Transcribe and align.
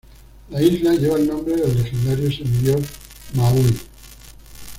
La 0.49 0.59
isla 0.63 0.95
lleva 0.95 1.17
el 1.17 1.27
nombre 1.27 1.55
del 1.57 1.75
legendario 1.77 2.31
semidiós 2.31 2.81
Maui. 3.35 3.79